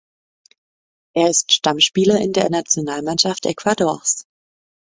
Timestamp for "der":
2.33-2.49